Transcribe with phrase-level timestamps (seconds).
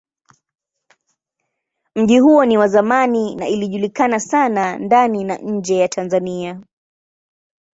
[1.95, 6.61] Mji huo ni wa zamani na ilijulikana sana ndani na nje ya Tanzania.